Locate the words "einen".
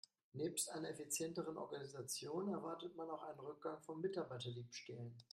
3.21-3.39